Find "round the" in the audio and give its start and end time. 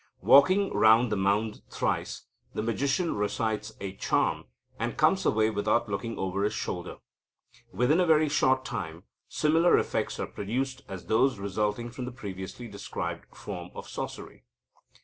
0.73-1.15